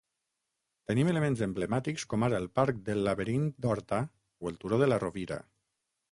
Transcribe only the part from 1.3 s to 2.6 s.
emblemàtics com ara el